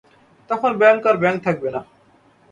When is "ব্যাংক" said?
0.77-1.01, 1.17-1.37